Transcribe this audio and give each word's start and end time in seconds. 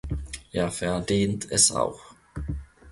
Er 0.51 0.71
verdient 0.71 1.51
es 1.51 1.71
auch. 1.71 2.01